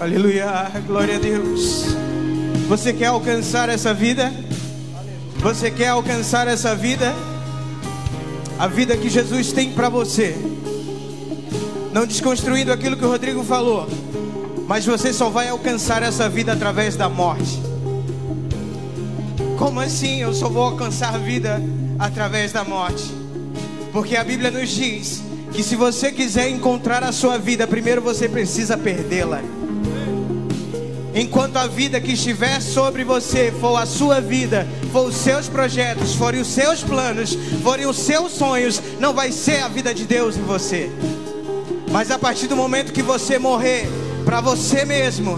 [0.00, 1.86] Aleluia, glória a Deus.
[2.68, 4.32] Você quer alcançar essa vida?
[5.38, 7.12] Você quer alcançar essa vida?
[8.60, 10.36] A vida que Jesus tem para você.
[11.92, 13.88] Não desconstruindo aquilo que o Rodrigo falou,
[14.68, 17.60] mas você só vai alcançar essa vida através da morte.
[19.58, 21.60] Como assim eu só vou alcançar a vida
[21.98, 23.02] através da morte?
[23.92, 28.28] Porque a Bíblia nos diz que se você quiser encontrar a sua vida, primeiro você
[28.28, 29.57] precisa perdê-la.
[31.14, 36.14] Enquanto a vida que estiver sobre você for a sua vida, for os seus projetos,
[36.14, 40.36] forem os seus planos, forem os seus sonhos, não vai ser a vida de Deus
[40.36, 40.90] em você.
[41.90, 43.88] Mas a partir do momento que você morrer
[44.24, 45.36] para você mesmo,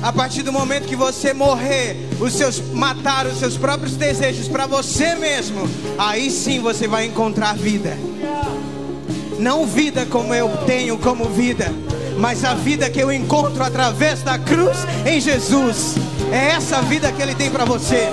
[0.00, 4.66] a partir do momento que você morrer, os seus matar os seus próprios desejos para
[4.66, 7.98] você mesmo, aí sim você vai encontrar vida.
[9.38, 11.72] Não vida como eu tenho como vida,
[12.18, 15.94] mas a vida que eu encontro através da cruz em Jesus.
[16.32, 18.08] É essa vida que Ele tem para você.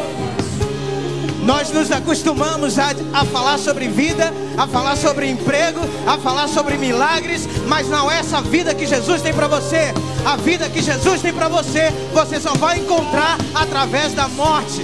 [1.43, 6.75] Nós nos acostumamos a, a, falar sobre vida, a falar sobre emprego, a falar sobre
[6.75, 9.93] milagres, mas não é essa vida que Jesus tem para você.
[10.25, 14.83] A vida que Jesus tem para você, você só vai encontrar através da morte.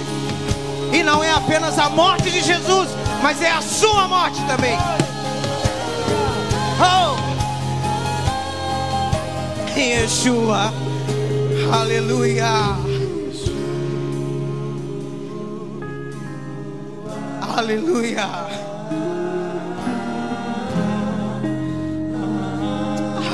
[0.92, 2.88] E não é apenas a morte de Jesus,
[3.22, 4.78] mas é a sua morte também.
[6.78, 7.31] Oh!
[9.76, 10.72] Yeshua,
[11.72, 12.76] aleluia.
[17.56, 18.28] Aleluia.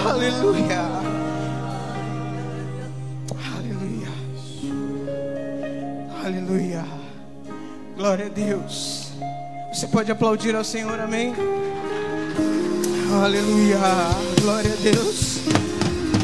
[0.06, 0.82] Aleluia.
[3.56, 4.08] Aleluia.
[6.24, 6.84] Aleluia.
[7.96, 9.12] Glória a Deus.
[9.72, 11.34] Você pode aplaudir ao Senhor, amém?
[13.24, 13.78] Aleluia.
[14.40, 15.27] Glória a Deus.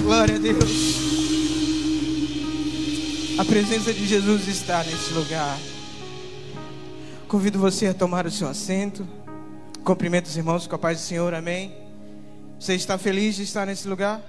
[0.04, 0.98] Glória a Deus.
[3.38, 5.58] A presença de Jesus está nesse lugar.
[7.26, 9.08] Convido você a tomar o seu assento.
[9.82, 11.74] Cumprimento os irmãos com a paz do Senhor, amém.
[12.60, 14.22] Você está feliz de estar nesse lugar?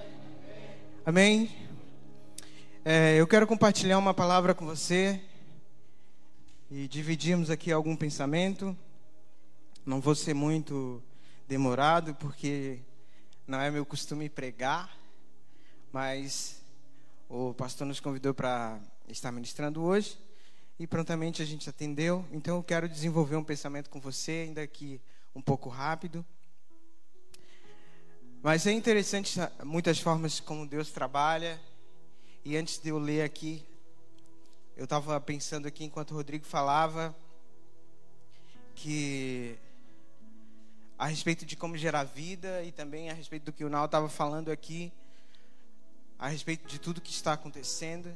[1.04, 1.50] Amém.
[2.82, 5.20] É, eu quero compartilhar uma palavra com você
[6.70, 8.74] e dividirmos aqui algum pensamento.
[9.84, 11.02] Não vou ser muito
[11.46, 12.78] demorado, porque
[13.46, 14.95] não é meu costume pregar,
[15.92, 16.62] mas
[17.28, 20.18] o pastor nos convidou para estar ministrando hoje
[20.78, 22.24] e prontamente a gente atendeu.
[22.30, 25.00] Então eu quero desenvolver um pensamento com você, ainda que
[25.34, 26.24] um pouco rápido.
[28.42, 31.60] Mas é interessante muitas formas como Deus trabalha.
[32.44, 33.64] E antes de eu ler aqui,
[34.76, 37.16] eu estava pensando aqui enquanto o Rodrigo falava
[38.74, 39.58] que
[40.98, 44.08] a respeito de como gerar vida e também a respeito do que o Nau estava
[44.08, 44.92] falando aqui,
[46.18, 48.14] a respeito de tudo que está acontecendo.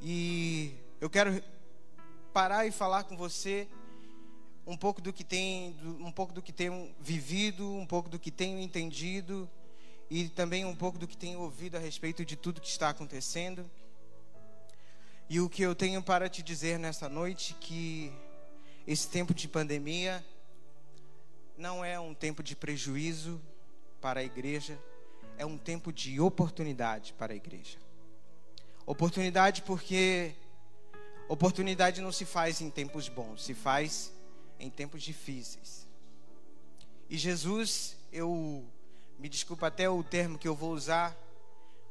[0.00, 1.42] E eu quero
[2.32, 3.68] parar e falar com você
[4.66, 8.30] um pouco do que tem, um pouco do que tenho vivido, um pouco do que
[8.30, 9.48] tenho entendido
[10.10, 13.70] e também um pouco do que tenho ouvido a respeito de tudo que está acontecendo.
[15.28, 18.12] E o que eu tenho para te dizer nesta noite que
[18.86, 20.24] esse tempo de pandemia
[21.56, 23.40] não é um tempo de prejuízo
[24.00, 24.78] para a igreja,
[25.38, 27.78] é um tempo de oportunidade para a igreja.
[28.86, 30.34] Oportunidade porque
[31.26, 34.12] Oportunidade não se faz em tempos bons, se faz
[34.60, 35.86] em tempos difíceis.
[37.08, 38.64] E Jesus, eu
[39.18, 41.16] me desculpa até o termo que eu vou usar,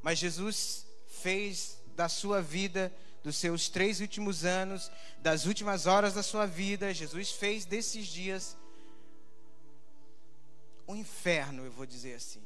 [0.03, 2.93] mas Jesus fez da sua vida,
[3.23, 8.55] dos seus três últimos anos, das últimas horas da sua vida, Jesus fez desses dias
[10.87, 12.41] um inferno, eu vou dizer assim,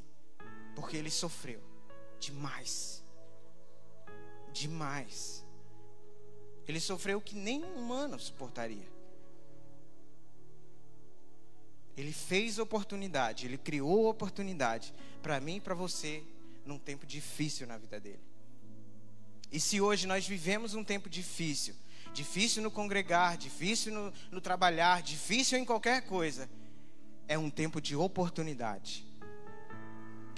[0.78, 1.60] porque ele sofreu
[2.20, 3.04] demais.
[4.52, 5.44] Demais.
[6.68, 8.88] Ele sofreu o que nenhum humano suportaria.
[11.96, 16.22] Ele fez oportunidade, ele criou oportunidade para mim e para você
[16.64, 18.22] num tempo difícil na vida dele.
[19.50, 21.74] E se hoje nós vivemos um tempo difícil,
[22.14, 26.48] difícil no congregar, difícil no, no trabalhar, difícil em qualquer coisa,
[27.26, 29.07] é um tempo de oportunidade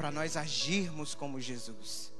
[0.00, 2.11] para nós agirmos como Jesus,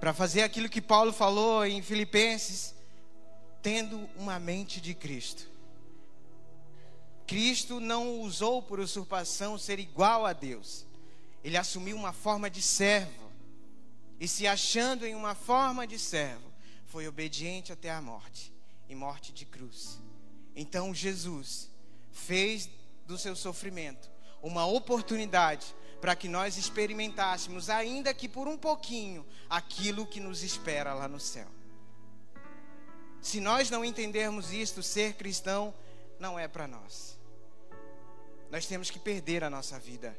[0.00, 2.74] para fazer aquilo que Paulo falou em Filipenses
[3.62, 5.48] tendo uma mente de Cristo.
[7.28, 10.84] Cristo não usou por usurpação ser igual a Deus.
[11.44, 13.30] Ele assumiu uma forma de servo.
[14.18, 16.52] E se achando em uma forma de servo,
[16.86, 18.52] foi obediente até a morte
[18.88, 20.00] e morte de cruz.
[20.56, 21.70] Então Jesus
[22.10, 22.68] fez
[23.06, 24.10] do seu sofrimento
[24.42, 25.72] uma oportunidade
[26.04, 31.18] para que nós experimentássemos, ainda que por um pouquinho, aquilo que nos espera lá no
[31.18, 31.46] céu.
[33.22, 35.72] Se nós não entendermos isto, ser cristão
[36.20, 37.18] não é para nós.
[38.50, 40.14] Nós temos que perder a nossa vida.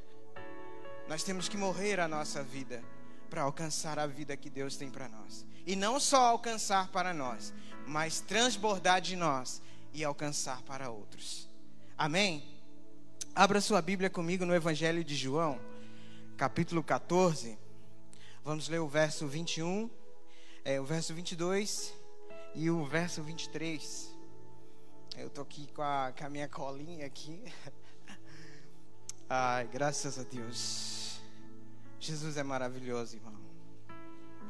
[1.07, 2.83] Nós temos que morrer a nossa vida
[3.29, 5.45] para alcançar a vida que Deus tem para nós.
[5.67, 7.53] E não só alcançar para nós,
[7.85, 9.61] mas transbordar de nós
[9.93, 11.47] e alcançar para outros.
[11.95, 12.43] Amém?
[13.35, 15.59] Abra sua Bíblia comigo no Evangelho de João,
[16.35, 17.57] capítulo 14.
[18.43, 19.89] Vamos ler o verso 21,
[20.65, 21.93] é, o verso 22
[22.53, 24.13] e o verso 23.
[25.17, 27.41] Eu tô aqui com a, com a minha colinha aqui.
[29.29, 31.21] Ai, graças a Deus.
[31.99, 33.39] Jesus é maravilhoso, irmão.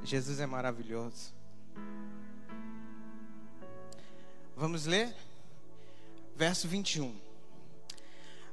[0.04, 1.34] Jesus é maravilhoso.
[4.56, 5.16] Vamos ler?
[6.36, 7.16] Verso 21.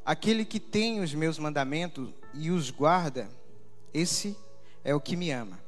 [0.04, 3.28] Aquele que tem os meus mandamentos e os guarda,
[3.92, 4.36] esse
[4.84, 5.60] é o que me ama.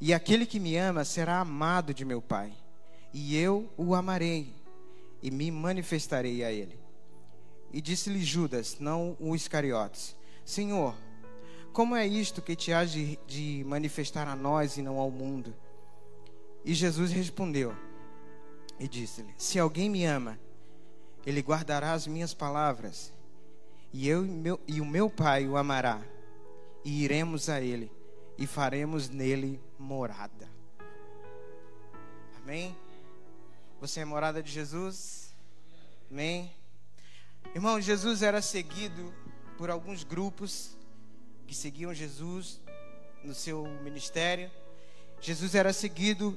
[0.00, 2.52] E aquele que me ama será amado de meu Pai,
[3.12, 4.54] e eu o amarei
[5.22, 6.78] e me manifestarei a ele.
[7.72, 10.94] E disse-lhe Judas, não o Iscariotes: Senhor,
[11.72, 15.54] como é isto que te de, de manifestar a nós e não ao mundo?
[16.64, 17.74] E Jesus respondeu
[18.78, 20.38] e disse-lhe: Se alguém me ama,
[21.24, 23.12] ele guardará as minhas palavras,
[23.92, 26.02] e eu e, meu, e o meu Pai o amará,
[26.84, 27.90] e iremos a ele
[28.38, 30.48] e faremos nele morada.
[32.36, 32.76] Amém?
[33.80, 35.34] Você é morada de Jesus?
[36.10, 36.52] Amém?
[37.54, 39.12] Irmão, Jesus era seguido
[39.58, 40.76] por alguns grupos
[41.46, 42.60] que seguiam Jesus
[43.22, 44.50] no seu ministério.
[45.20, 46.36] Jesus era seguido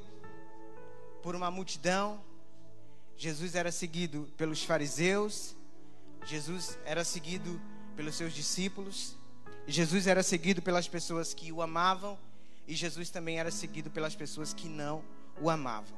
[1.23, 2.21] por uma multidão
[3.17, 5.55] Jesus era seguido pelos fariseus,
[6.25, 7.61] Jesus era seguido
[7.95, 9.15] pelos seus discípulos,
[9.67, 12.17] Jesus era seguido pelas pessoas que o amavam
[12.67, 15.03] e Jesus também era seguido pelas pessoas que não
[15.39, 15.97] o amavam.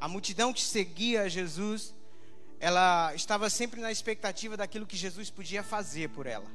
[0.00, 1.94] A multidão que seguia Jesus,
[2.60, 6.46] ela estava sempre na expectativa daquilo que Jesus podia fazer por ela.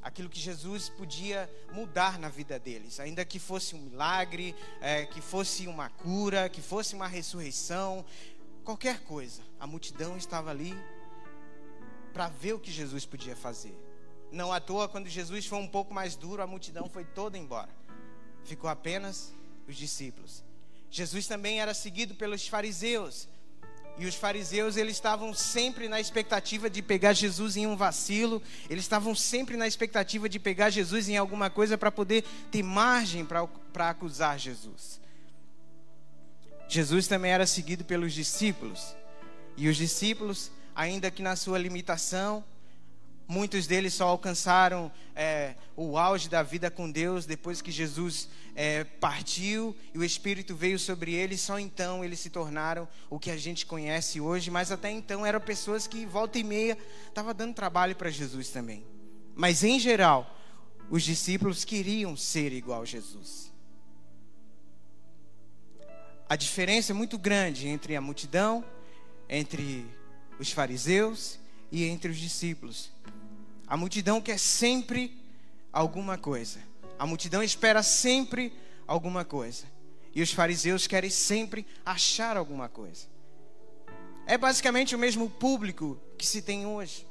[0.00, 5.20] Aquilo que Jesus podia mudar na vida deles, ainda que fosse um milagre, é, que
[5.20, 8.04] fosse uma cura, que fosse uma ressurreição,
[8.62, 9.42] qualquer coisa.
[9.58, 10.76] A multidão estava ali
[12.16, 13.76] para ver o que Jesus podia fazer.
[14.32, 17.68] Não à toa, quando Jesus foi um pouco mais duro, a multidão foi toda embora.
[18.42, 19.34] Ficou apenas
[19.68, 20.42] os discípulos.
[20.90, 23.28] Jesus também era seguido pelos fariseus.
[23.98, 28.84] E os fariseus, eles estavam sempre na expectativa de pegar Jesus em um vacilo, eles
[28.84, 33.90] estavam sempre na expectativa de pegar Jesus em alguma coisa para poder ter margem para
[33.90, 34.98] acusar Jesus.
[36.66, 38.96] Jesus também era seguido pelos discípulos.
[39.54, 42.44] E os discípulos, ainda que na sua limitação,
[43.26, 48.84] muitos deles só alcançaram é, o auge da vida com Deus depois que Jesus é,
[48.84, 51.40] partiu e o Espírito veio sobre eles.
[51.40, 54.50] Só então eles se tornaram o que a gente conhece hoje.
[54.50, 58.84] Mas até então eram pessoas que, volta e meia, estavam dando trabalho para Jesus também.
[59.34, 60.38] Mas em geral,
[60.90, 63.56] os discípulos queriam ser igual a Jesus
[66.28, 68.64] a diferença é muito grande entre a multidão,
[69.28, 69.86] entre
[70.38, 71.38] os fariseus
[71.70, 72.90] e entre os discípulos.
[73.66, 75.16] A multidão quer sempre
[75.72, 76.60] alguma coisa.
[76.98, 78.52] A multidão espera sempre
[78.86, 79.64] alguma coisa.
[80.14, 83.06] E os fariseus querem sempre achar alguma coisa.
[84.26, 87.06] É basicamente o mesmo público que se tem hoje.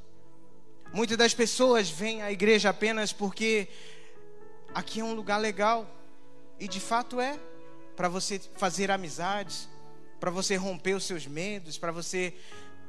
[0.93, 3.67] Muitas das pessoas vêm à igreja apenas porque
[4.73, 5.89] aqui é um lugar legal.
[6.59, 7.37] E de fato é
[7.95, 9.69] para você fazer amizades,
[10.19, 12.33] para você romper os seus medos, para você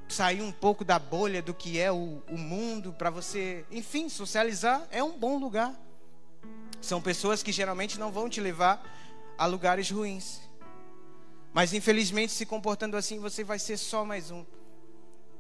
[0.09, 4.87] sair um pouco da bolha do que é o, o mundo, para você, enfim, socializar
[4.91, 5.75] é um bom lugar.
[6.81, 8.83] São pessoas que geralmente não vão te levar
[9.37, 10.41] a lugares ruins.
[11.53, 14.45] Mas infelizmente, se comportando assim, você vai ser só mais um.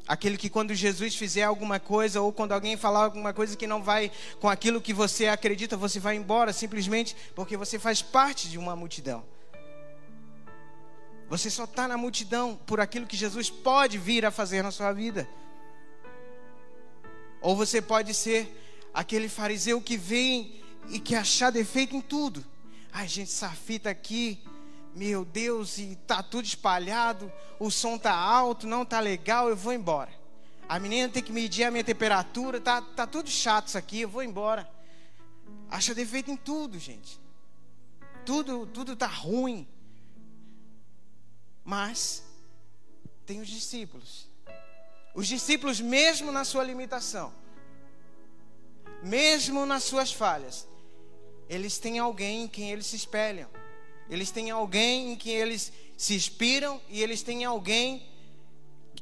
[0.08, 3.82] Aquele que quando Jesus fizer alguma coisa, ou quando alguém falar alguma coisa que não
[3.82, 8.56] vai com aquilo que você acredita, você vai embora simplesmente porque você faz parte de
[8.56, 9.24] uma multidão.
[11.28, 14.92] Você só está na multidão por aquilo que Jesus pode vir a fazer na sua
[14.92, 15.28] vida.
[17.40, 22.44] Ou você pode ser aquele fariseu que vem e que achar defeito em tudo.
[22.92, 24.38] Ai, gente, essa fita aqui,
[24.94, 29.72] meu Deus, e tá tudo espalhado, o som tá alto, não tá legal, eu vou
[29.72, 30.10] embora.
[30.68, 34.08] A menina tem que medir a minha temperatura, tá, tá tudo chato isso aqui, eu
[34.08, 34.68] vou embora.
[35.70, 37.20] Acha defeito em tudo, gente.
[38.24, 39.66] Tudo, tudo tá ruim.
[41.66, 42.22] Mas
[43.26, 44.28] tem os discípulos.
[45.12, 47.34] Os discípulos, mesmo na sua limitação,
[49.02, 50.68] mesmo nas suas falhas,
[51.48, 53.50] eles têm alguém em quem eles se espelham.
[54.08, 58.06] Eles têm alguém em quem eles se inspiram e eles têm alguém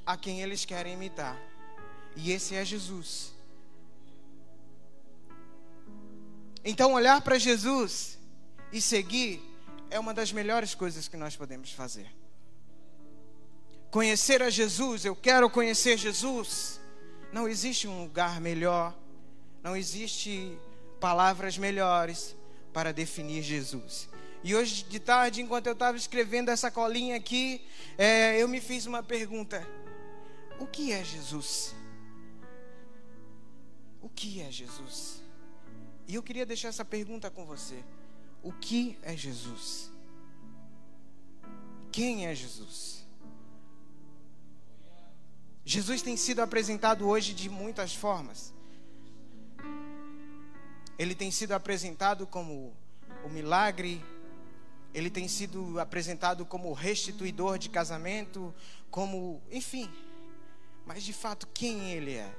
[0.06, 1.38] a quem eles querem imitar.
[2.16, 3.34] E esse é Jesus.
[6.64, 8.18] Então, olhar para Jesus
[8.72, 9.42] e seguir
[9.90, 12.23] é uma das melhores coisas que nós podemos fazer.
[13.94, 16.80] Conhecer a Jesus, eu quero conhecer Jesus.
[17.32, 18.92] Não existe um lugar melhor,
[19.62, 20.58] não existe
[20.98, 22.34] palavras melhores
[22.72, 24.08] para definir Jesus.
[24.42, 27.64] E hoje de tarde, enquanto eu estava escrevendo essa colinha aqui,
[27.96, 29.64] é, eu me fiz uma pergunta:
[30.58, 31.72] O que é Jesus?
[34.02, 35.22] O que é Jesus?
[36.08, 37.78] E eu queria deixar essa pergunta com você:
[38.42, 39.88] O que é Jesus?
[41.92, 43.03] Quem é Jesus?
[45.64, 48.52] Jesus tem sido apresentado hoje de muitas formas.
[50.98, 52.76] Ele tem sido apresentado como
[53.24, 54.04] o milagre,
[54.92, 58.54] ele tem sido apresentado como restituidor de casamento,
[58.90, 59.90] como, enfim.
[60.86, 62.32] Mas de fato, quem ele é?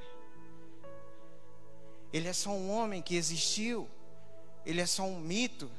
[2.13, 3.89] Ele é só um homem que existiu?
[4.65, 5.69] Ele é só um mito?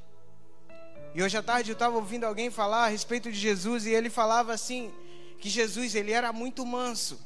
[1.14, 4.10] E hoje à tarde eu estava ouvindo alguém falar a respeito de Jesus e ele
[4.10, 4.92] falava assim
[5.38, 7.18] que Jesus ele era muito manso,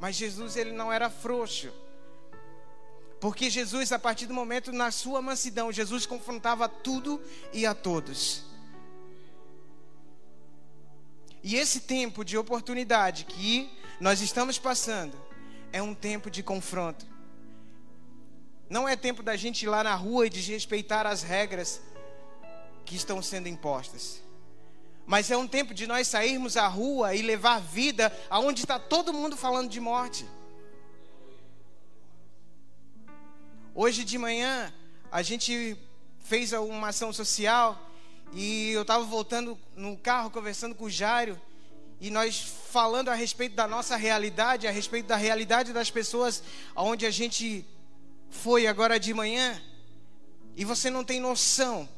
[0.00, 1.72] mas Jesus ele não era frouxo.
[3.20, 7.20] Porque Jesus, a partir do momento na sua mansidão, Jesus confrontava tudo
[7.52, 8.44] e a todos.
[11.42, 15.18] E esse tempo de oportunidade que nós estamos passando
[15.72, 17.06] é um tempo de confronto.
[18.70, 21.80] Não é tempo da gente ir lá na rua e desrespeitar as regras
[22.84, 24.22] que estão sendo impostas.
[25.08, 29.10] Mas é um tempo de nós sairmos à rua e levar vida aonde está todo
[29.10, 30.26] mundo falando de morte.
[33.74, 34.70] Hoje de manhã
[35.10, 35.78] a gente
[36.18, 37.90] fez uma ação social
[38.34, 41.40] e eu estava voltando no carro conversando com o Jairo
[41.98, 46.42] e nós falando a respeito da nossa realidade, a respeito da realidade das pessoas
[46.74, 47.64] aonde a gente
[48.28, 49.58] foi agora de manhã.
[50.54, 51.88] E você não tem noção.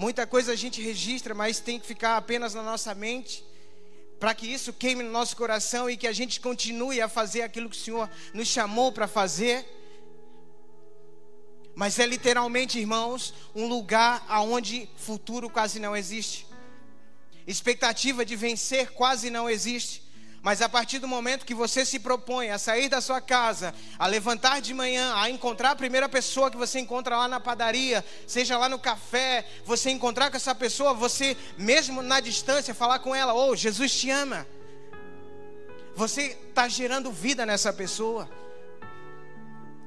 [0.00, 3.44] Muita coisa a gente registra, mas tem que ficar apenas na nossa mente
[4.18, 7.68] para que isso queime no nosso coração e que a gente continue a fazer aquilo
[7.68, 9.62] que o Senhor nos chamou para fazer.
[11.74, 16.46] Mas é literalmente, irmãos, um lugar aonde futuro quase não existe.
[17.46, 20.02] Expectativa de vencer quase não existe.
[20.42, 24.06] Mas a partir do momento que você se propõe a sair da sua casa, a
[24.06, 28.56] levantar de manhã, a encontrar a primeira pessoa que você encontra lá na padaria, seja
[28.56, 33.34] lá no café, você encontrar com essa pessoa, você mesmo na distância falar com ela:
[33.34, 34.46] "Oh, Jesus te ama".
[35.94, 38.26] Você está gerando vida nessa pessoa.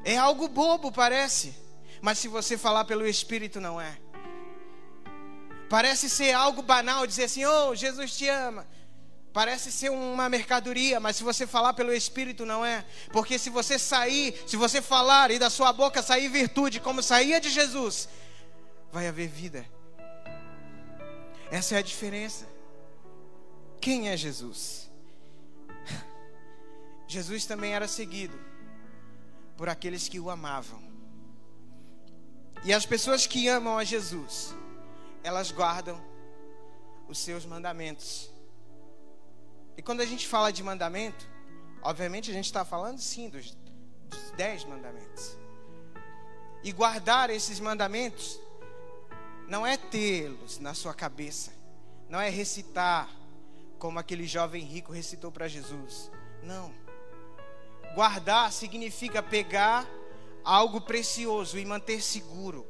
[0.04, 1.56] É algo bobo, parece.
[2.02, 3.98] Mas se você falar pelo Espírito, não é.
[5.70, 8.68] Parece ser algo banal dizer assim: Oh, Jesus te ama.
[9.34, 12.86] Parece ser uma mercadoria, mas se você falar pelo Espírito, não é.
[13.12, 17.42] Porque se você sair, se você falar e da sua boca sair virtude, como saía
[17.42, 18.08] de Jesus,
[18.92, 19.66] vai haver vida.
[21.50, 22.48] Essa é a diferença.
[23.82, 24.90] Quem é Jesus?
[27.08, 28.40] Jesus também era seguido
[29.58, 30.82] por aqueles que o amavam.
[32.64, 34.56] E as pessoas que amam a Jesus,
[35.24, 36.00] elas guardam
[37.08, 38.33] os seus mandamentos.
[39.78, 41.28] E quando a gente fala de mandamento,
[41.82, 43.58] obviamente a gente está falando sim dos,
[44.10, 45.38] dos dez mandamentos.
[46.64, 48.40] E guardar esses mandamentos
[49.48, 51.52] não é tê-los na sua cabeça,
[52.08, 53.10] não é recitar
[53.78, 56.10] como aquele jovem rico recitou para Jesus.
[56.42, 56.74] Não.
[57.94, 59.86] Guardar significa pegar
[60.44, 62.66] algo precioso e manter seguro.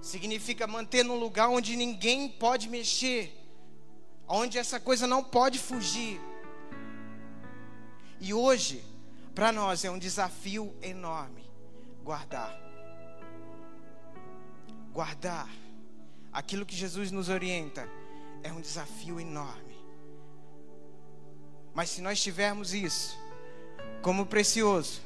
[0.00, 3.32] Significa manter num lugar onde ninguém pode mexer,
[4.28, 6.20] onde essa coisa não pode fugir.
[8.20, 8.84] E hoje,
[9.34, 11.48] para nós é um desafio enorme
[12.04, 12.52] guardar.
[14.92, 15.48] Guardar
[16.32, 17.88] aquilo que Jesus nos orienta
[18.42, 19.78] é um desafio enorme.
[21.74, 23.16] Mas se nós tivermos isso
[24.02, 25.00] como precioso,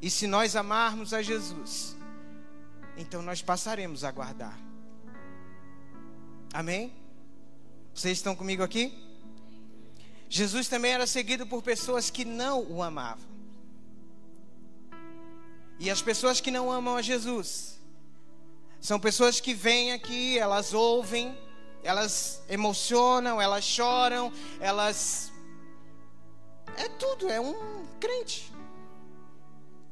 [0.00, 1.96] e se nós amarmos a Jesus,
[2.96, 4.58] então nós passaremos a guardar.
[6.52, 7.01] Amém?
[7.94, 8.92] Vocês estão comigo aqui?
[10.28, 13.30] Jesus também era seguido por pessoas que não o amavam.
[15.78, 17.80] E as pessoas que não amam a Jesus
[18.80, 21.38] são pessoas que vêm aqui, elas ouvem,
[21.84, 25.30] elas emocionam, elas choram, elas.
[26.76, 28.52] É tudo, é um crente.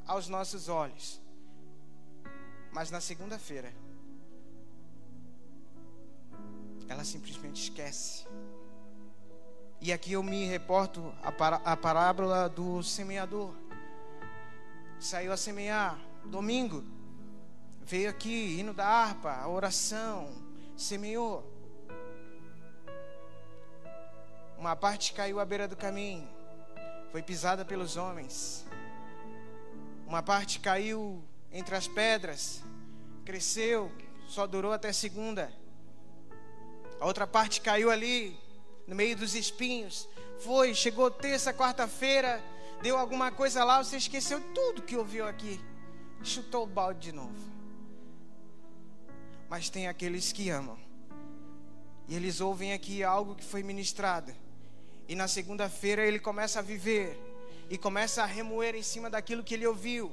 [0.07, 1.21] aos nossos olhos.
[2.73, 3.73] Mas na segunda-feira,
[6.91, 8.27] ela simplesmente esquece.
[9.81, 13.55] E aqui eu me reporto a, a parábola do semeador.
[14.99, 16.85] Saiu a semear domingo,
[17.81, 20.31] veio aqui, hino da harpa, a oração,
[20.77, 21.49] semeou.
[24.59, 26.29] Uma parte caiu à beira do caminho,
[27.13, 28.67] foi pisada pelos homens.
[30.09, 32.63] Uma parte caiu entre as pedras,
[33.25, 33.93] cresceu,
[34.27, 35.60] só durou até segunda.
[37.01, 38.39] A outra parte caiu ali,
[38.87, 40.09] no meio dos espinhos.
[40.39, 42.43] Foi, chegou terça, quarta-feira,
[42.83, 45.61] deu alguma coisa lá, você esqueceu tudo que ouviu aqui.
[46.23, 47.51] Chutou o balde de novo.
[49.49, 50.79] Mas tem aqueles que amam.
[52.07, 54.33] E eles ouvem aqui algo que foi ministrado
[55.11, 57.19] e na segunda-feira ele começa a viver
[57.69, 60.13] e começa a remoer em cima daquilo que ele ouviu.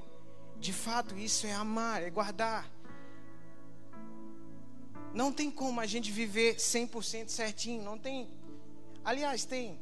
[0.60, 2.68] De fato, isso é amar, é guardar.
[5.18, 8.30] Não tem como a gente viver 100% certinho, não tem.
[9.04, 9.80] Aliás, tem,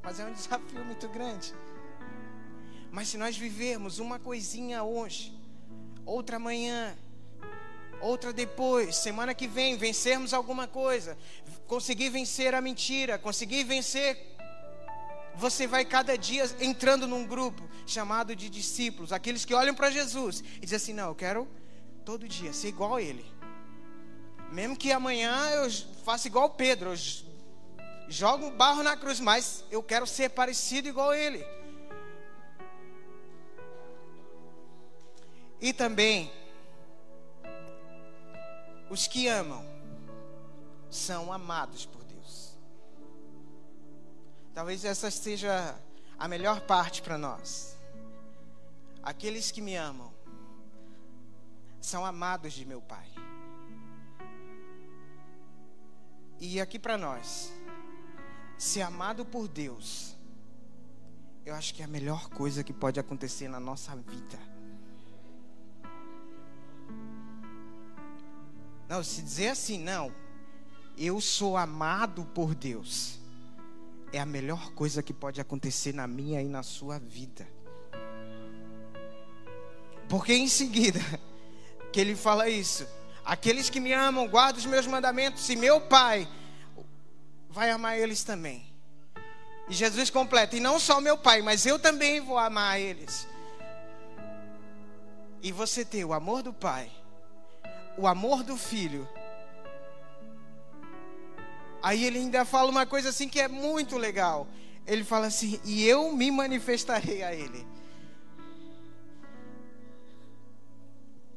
[0.00, 1.52] mas é um desafio muito grande.
[2.92, 5.36] Mas se nós vivermos uma coisinha hoje,
[6.04, 6.96] outra amanhã,
[8.00, 11.18] outra depois, semana que vem, vencermos alguma coisa,
[11.66, 14.36] conseguir vencer a mentira, conseguir vencer
[15.34, 20.44] você vai cada dia entrando num grupo chamado de discípulos, aqueles que olham para Jesus
[20.58, 21.48] e dizem assim: Não, eu quero
[22.04, 23.35] todo dia ser igual a Ele.
[24.52, 25.70] Mesmo que amanhã eu
[26.04, 26.96] faça igual Pedro, eu
[28.08, 31.44] jogo barro na cruz, mas eu quero ser parecido igual Ele.
[35.60, 36.30] E também,
[38.88, 39.64] os que amam
[40.90, 41.96] são amados por
[44.56, 45.78] Talvez essa seja
[46.18, 47.76] a melhor parte para nós.
[49.02, 50.10] Aqueles que me amam
[51.78, 53.06] são amados de meu Pai.
[56.38, 57.52] E aqui para nós,
[58.58, 60.16] ser amado por Deus,
[61.44, 64.38] eu acho que é a melhor coisa que pode acontecer na nossa vida.
[68.88, 70.12] Não, se dizer assim, não,
[70.96, 73.18] eu sou amado por Deus
[74.12, 77.46] é a melhor coisa que pode acontecer na minha e na sua vida.
[80.08, 81.00] Porque em seguida,
[81.92, 82.86] que ele fala isso:
[83.26, 86.26] aqueles que me amam, guardam os meus mandamentos, e meu Pai
[87.50, 88.64] vai amar eles também.
[89.68, 93.28] E Jesus completa: e não só meu Pai, mas eu também vou amar eles.
[95.42, 96.90] E você ter o amor do Pai,
[97.98, 99.06] o amor do Filho
[101.86, 104.48] Aí ele ainda fala uma coisa assim que é muito legal.
[104.84, 107.64] Ele fala assim: E eu me manifestarei a ele.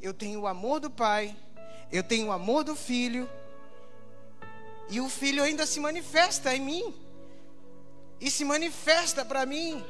[0.01, 1.37] Eu tenho o amor do Pai,
[1.91, 3.29] eu tenho o amor do Filho,
[4.89, 6.95] e o Filho ainda se manifesta em mim,
[8.19, 9.83] e se manifesta para mim.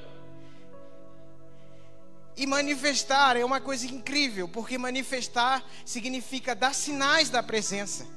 [2.37, 8.07] E manifestar é uma coisa incrível, porque manifestar significa dar sinais da presença.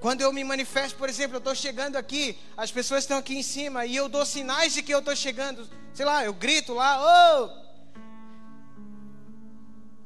[0.00, 3.42] Quando eu me manifesto, por exemplo, eu estou chegando aqui, as pessoas estão aqui em
[3.42, 5.68] cima e eu dou sinais de que eu estou chegando.
[5.92, 7.44] Sei lá, eu grito lá, ô!
[7.44, 7.70] Oh!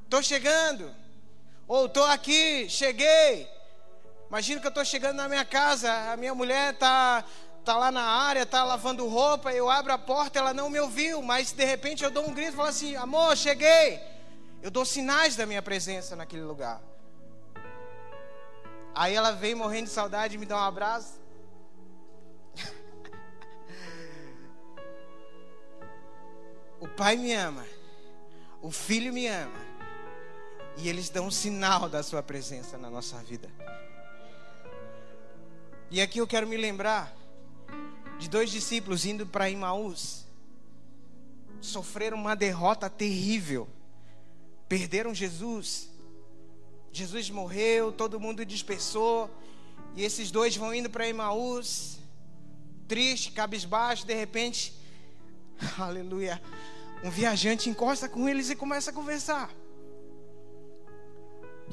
[0.05, 1.04] Estou chegando.
[1.67, 3.49] Ou estou aqui, cheguei.
[4.29, 7.25] Imagina que eu estou chegando na minha casa, a minha mulher está
[7.65, 11.23] tá lá na área, está lavando roupa, eu abro a porta, ela não me ouviu,
[11.23, 14.01] mas de repente eu dou um grito e falo assim: amor, cheguei.
[14.63, 16.83] Eu dou sinais da minha presença naquele lugar.
[18.95, 21.21] Aí ela vem morrendo de saudade e me dá um abraço.
[26.81, 27.65] o pai me ama,
[28.63, 29.64] o filho me ama,
[30.77, 33.51] e eles dão um sinal da sua presença na nossa vida.
[35.91, 37.15] E aqui eu quero me lembrar
[38.19, 40.25] de dois discípulos indo para Imaús,
[41.61, 43.69] sofreram uma derrota terrível,
[44.69, 45.89] perderam Jesus.
[46.93, 49.31] Jesus morreu, todo mundo dispersou,
[49.95, 51.99] e esses dois vão indo para Emaús,
[52.87, 54.75] triste, cabisbaixo, de repente,
[55.79, 56.41] aleluia,
[57.03, 59.51] um viajante encosta com eles e começa a conversar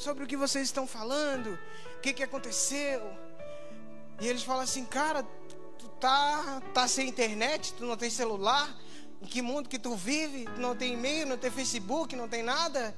[0.01, 1.57] sobre o que vocês estão falando,
[1.97, 3.01] o que, que aconteceu.
[4.19, 5.23] E eles falam assim, cara,
[5.77, 8.75] tu tá, tá sem internet, tu não tem celular,
[9.21, 10.45] em que mundo que tu vive?
[10.45, 12.95] Tu não tem e-mail, não tem Facebook, não tem nada.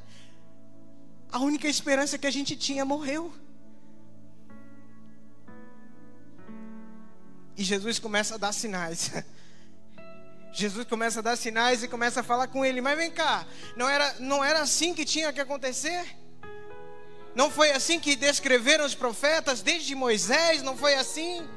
[1.32, 3.34] A única esperança que a gente tinha morreu.
[7.58, 9.12] E Jesus começa a dar sinais.
[10.54, 12.80] Jesus começa a dar sinais e começa a falar com ele.
[12.80, 16.23] Mas vem cá, não era, não era assim que tinha que acontecer?
[17.36, 20.62] Não foi assim que descreveram os profetas desde Moisés?
[20.62, 21.48] Não foi assim?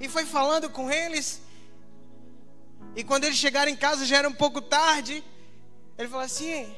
[0.00, 1.42] E foi falando com eles.
[2.96, 5.22] E quando eles chegaram em casa já era um pouco tarde.
[5.98, 6.74] Ele falou assim: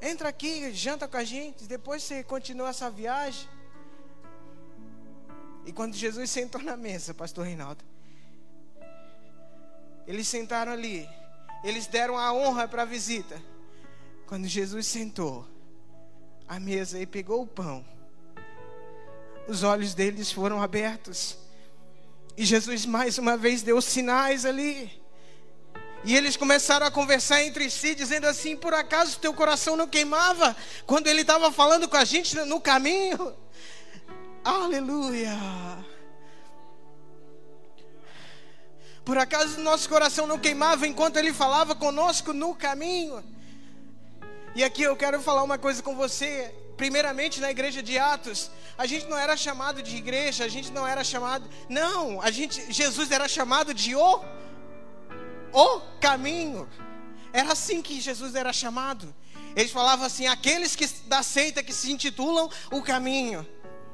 [0.00, 3.48] entra aqui, janta com a gente, depois você continua essa viagem.
[5.66, 7.84] E quando Jesus sentou na mesa, pastor Reinaldo,
[10.06, 11.08] eles sentaram ali,
[11.62, 13.40] eles deram a honra para a visita.
[14.26, 15.46] Quando Jesus sentou
[16.52, 17.82] à mesa e pegou o pão,
[19.48, 21.38] os olhos deles foram abertos.
[22.36, 25.00] E Jesus mais uma vez deu sinais ali.
[26.04, 30.54] E eles começaram a conversar entre si, dizendo assim: Por acaso teu coração não queimava
[30.86, 33.34] quando ele estava falando com a gente no caminho?
[34.44, 35.32] Aleluia.
[39.06, 43.24] Por acaso nosso coração não queimava enquanto ele falava conosco no caminho?
[44.54, 46.54] E aqui eu quero falar uma coisa com você.
[46.76, 50.86] Primeiramente na igreja de Atos, a gente não era chamado de igreja, a gente não
[50.86, 51.48] era chamado.
[51.68, 54.20] Não, a gente, Jesus era chamado de o,
[55.52, 56.68] o caminho.
[57.32, 59.14] Era assim que Jesus era chamado.
[59.56, 63.46] Eles falavam assim: aqueles que da seita que se intitulam o caminho.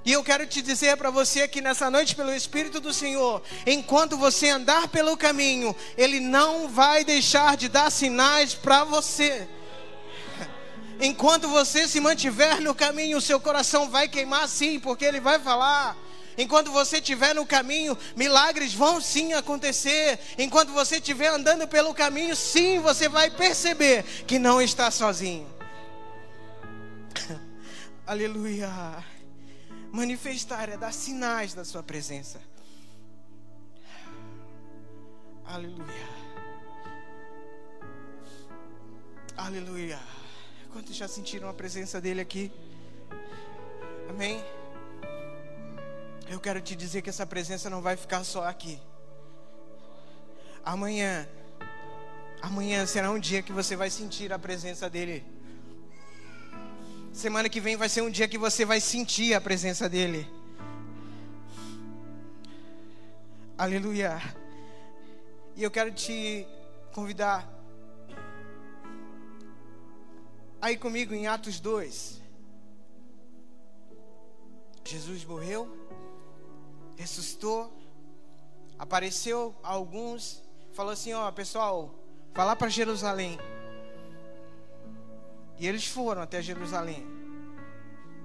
[0.05, 4.17] E eu quero te dizer para você que nessa noite, pelo Espírito do Senhor, enquanto
[4.17, 9.47] você andar pelo caminho, Ele não vai deixar de dar sinais para você.
[11.01, 15.39] Enquanto você se mantiver no caminho, o seu coração vai queimar sim, porque Ele vai
[15.39, 15.97] falar.
[16.37, 20.19] Enquanto você estiver no caminho, milagres vão sim acontecer.
[20.39, 25.47] Enquanto você estiver andando pelo caminho, sim, você vai perceber que não está sozinho.
[28.07, 29.05] Aleluia
[29.93, 32.41] manifestar, é dar sinais da sua presença.
[35.45, 36.09] Aleluia.
[39.37, 39.99] Aleluia.
[40.79, 42.53] Quantos já sentiram a presença dele aqui?
[44.09, 44.41] Amém?
[46.29, 48.81] Eu quero te dizer que essa presença não vai ficar só aqui.
[50.65, 51.29] Amanhã,
[52.41, 55.27] amanhã será um dia que você vai sentir a presença dele
[57.13, 60.31] Semana que vem vai ser um dia que você vai sentir a presença dEle.
[63.59, 64.23] Aleluia.
[65.57, 66.47] E eu quero te
[66.93, 67.58] convidar
[70.61, 72.23] aí comigo em Atos 2.
[74.85, 75.69] Jesus morreu,
[76.97, 77.73] ressuscitou,
[78.79, 80.43] apareceu a alguns,
[80.73, 81.95] falou assim: Ó, pessoal,
[82.33, 83.39] falar para Jerusalém
[85.59, 87.05] e eles foram até Jerusalém.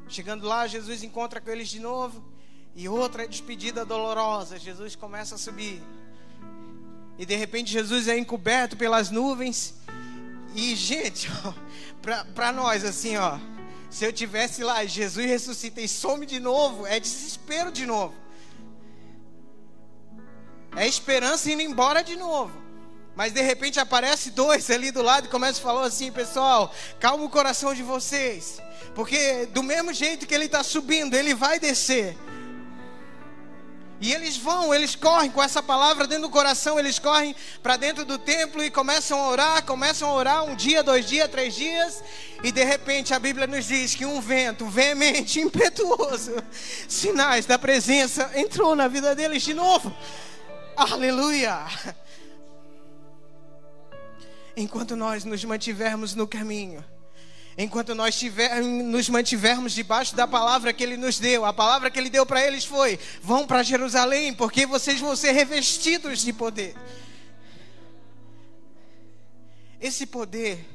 [0.08, 2.24] Chegando lá, Jesus encontra com eles de novo.
[2.76, 4.60] E outra despedida dolorosa.
[4.60, 5.82] Jesus começa a subir.
[7.18, 9.76] E de repente Jesus é encoberto pelas nuvens.
[10.56, 11.30] E, gente,
[12.34, 13.38] para nós, assim, ó.
[13.90, 18.16] Se eu tivesse lá, Jesus ressuscita e some de novo, é desespero de novo.
[20.76, 22.52] É esperança indo embora de novo.
[23.16, 27.24] Mas de repente aparece dois ali do lado e começa a falar assim, pessoal, calma
[27.24, 28.60] o coração de vocês.
[28.96, 32.18] Porque do mesmo jeito que ele está subindo, ele vai descer.
[34.04, 38.04] E eles vão, eles correm com essa palavra dentro do coração, eles correm para dentro
[38.04, 42.04] do templo e começam a orar, começam a orar um dia, dois dias, três dias,
[42.44, 46.36] e de repente a Bíblia nos diz que um vento veemente, impetuoso,
[46.86, 49.96] sinais da presença, entrou na vida deles de novo.
[50.76, 51.66] Aleluia!
[54.58, 56.84] enquanto nós nos mantivermos no caminho,
[57.58, 62.00] enquanto nós tiver, nos mantivermos debaixo da palavra que Ele nos deu, a palavra que
[62.00, 66.76] Ele deu para eles foi: vão para Jerusalém, porque vocês vão ser revestidos de poder.
[69.80, 70.66] Esse poder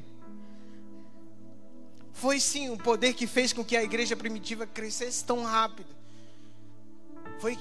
[2.13, 5.89] foi sim o poder que fez com que a igreja primitiva crescesse tão rápido.
[7.41, 7.57] Foi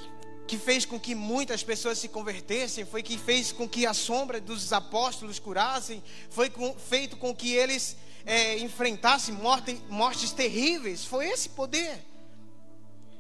[0.48, 4.40] que fez com que muitas pessoas se convertessem, foi que fez com que a sombra
[4.40, 11.06] dos apóstolos curassem, foi com, feito com que eles é, enfrentassem morte, mortes terríveis.
[11.06, 11.98] Foi esse poder,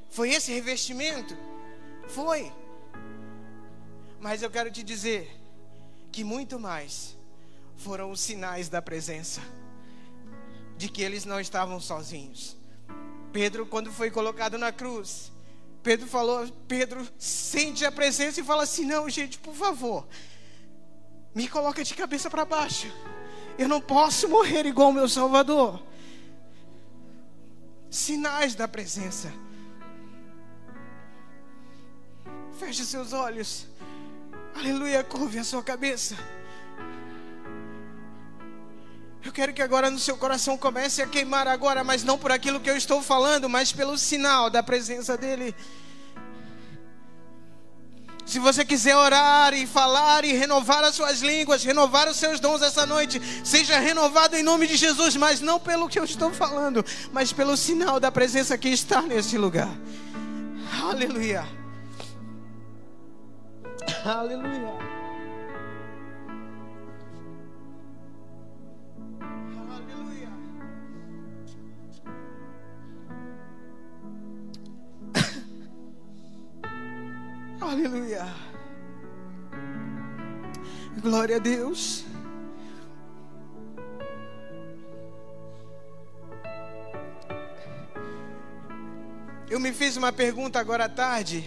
[0.10, 1.36] foi esse revestimento,
[2.10, 2.52] foi.
[4.20, 5.34] Mas eu quero te dizer
[6.12, 7.16] que muito mais
[7.78, 9.42] foram os sinais da presença,
[10.76, 12.58] de que eles não estavam sozinhos.
[13.32, 15.32] Pedro, quando foi colocado na cruz,
[15.82, 20.06] Pedro falou, Pedro sente a presença e fala assim: "Não, gente, por favor,
[21.34, 22.92] me coloca de cabeça para baixo.
[23.58, 25.82] Eu não posso morrer igual o meu Salvador.
[27.90, 29.34] Sinais da presença.
[32.60, 33.66] Feche seus olhos.
[34.56, 36.16] Aleluia, curve a sua cabeça.
[39.24, 42.60] Eu quero que agora no seu coração comece a queimar agora, mas não por aquilo
[42.60, 45.54] que eu estou falando, mas pelo sinal da presença dele.
[48.28, 52.62] Se você quiser orar e falar e renovar as suas línguas, renovar os seus dons
[52.62, 56.86] essa noite, seja renovado em nome de Jesus, mas não pelo que eu estou falando,
[57.14, 59.70] mas pelo sinal da presença que está neste lugar.
[60.84, 61.48] Aleluia.
[64.04, 64.97] Aleluia.
[77.70, 78.26] Aleluia.
[81.02, 82.06] Glória a Deus.
[89.50, 91.46] Eu me fiz uma pergunta agora à tarde,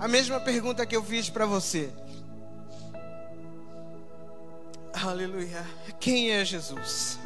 [0.00, 1.92] a mesma pergunta que eu fiz para você.
[5.04, 5.66] Aleluia.
[6.00, 7.18] Quem é Jesus?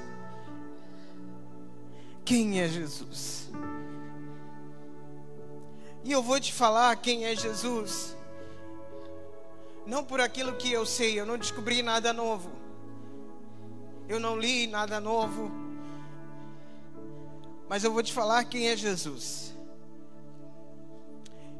[2.24, 3.48] Quem é Jesus?
[6.02, 8.15] E eu vou te falar quem é Jesus.
[9.86, 12.50] Não por aquilo que eu sei, eu não descobri nada novo.
[14.08, 15.50] Eu não li nada novo.
[17.68, 19.54] Mas eu vou te falar quem é Jesus.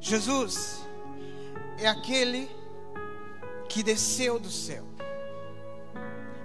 [0.00, 0.80] Jesus
[1.78, 2.48] é aquele
[3.68, 4.84] que desceu do céu.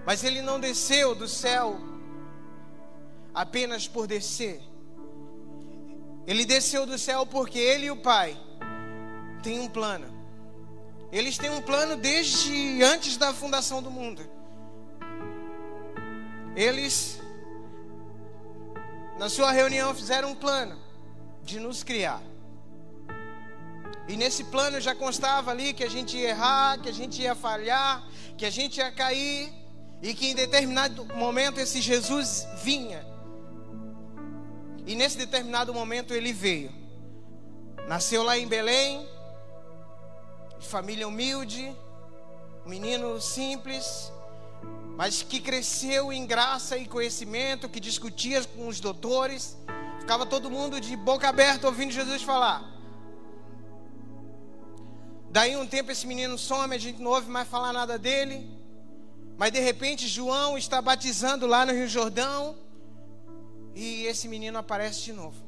[0.06, 1.80] Mas ele não desceu do céu
[3.34, 4.62] apenas por descer.
[6.28, 8.38] Ele desceu do céu porque ele e o Pai
[9.42, 10.21] têm um plano.
[11.12, 14.22] Eles têm um plano desde antes da fundação do mundo.
[16.56, 17.20] Eles,
[19.20, 20.80] na sua reunião, fizeram um plano
[21.44, 22.22] de nos criar.
[24.08, 27.36] E nesse plano já constava ali que a gente ia errar, que a gente ia
[27.36, 28.04] falhar,
[28.38, 29.54] que a gente ia cair,
[30.02, 33.06] e que em determinado momento esse Jesus vinha.
[34.86, 36.72] E nesse determinado momento ele veio.
[37.88, 39.08] Nasceu lá em Belém,
[40.62, 41.76] de família humilde,
[42.66, 44.12] um menino simples,
[44.96, 49.58] mas que cresceu em graça e conhecimento, que discutia com os doutores,
[50.00, 52.64] ficava todo mundo de boca aberta ouvindo Jesus falar.
[55.32, 58.48] Daí um tempo esse menino some, a gente não ouve mais falar nada dele.
[59.38, 62.58] Mas de repente João está batizando lá no Rio Jordão.
[63.74, 65.42] E esse menino aparece de novo.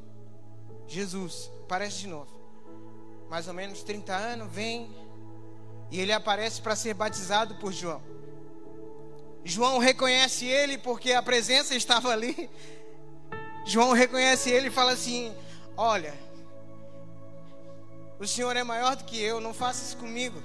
[0.88, 2.32] Jesus aparece de novo.
[3.30, 5.03] Mais ou menos 30 anos, vem.
[5.92, 8.02] E ele aparece para ser batizado por João.
[9.46, 12.50] João reconhece ele porque a presença estava ali.
[13.66, 15.36] João reconhece ele e fala assim:
[15.76, 16.14] Olha,
[18.20, 20.42] o Senhor é maior do que eu, não faça isso comigo.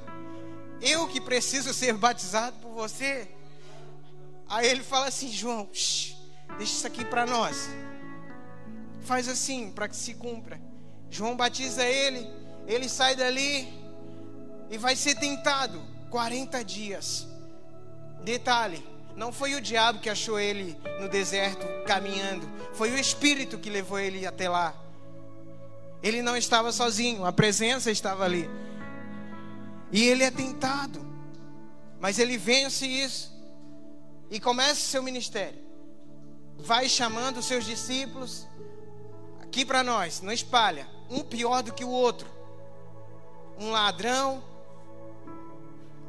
[0.80, 3.28] Eu que preciso ser batizado por você.
[4.48, 6.14] Aí ele fala assim: João, shh,
[6.56, 7.68] deixa isso aqui para nós.
[9.02, 10.60] Faz assim para que se cumpra.
[11.10, 12.28] João batiza ele,
[12.66, 13.68] ele sai dali
[14.70, 17.26] e vai ser tentado 40 dias.
[18.22, 18.84] Detalhe,
[19.16, 23.98] não foi o diabo que achou ele no deserto caminhando, foi o Espírito que levou
[23.98, 24.74] ele até lá.
[26.02, 28.48] Ele não estava sozinho, a presença estava ali.
[29.90, 31.04] E ele é tentado,
[31.98, 33.32] mas ele vence isso
[34.30, 35.58] e começa o seu ministério.
[36.58, 38.46] Vai chamando seus discípulos
[39.40, 42.28] aqui para nós, não espalha, um pior do que o outro.
[43.58, 44.42] Um ladrão,